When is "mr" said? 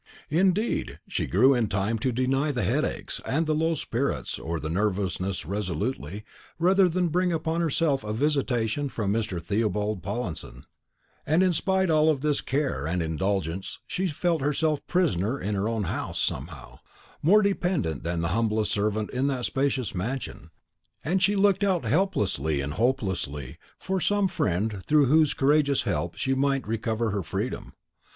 9.13-9.39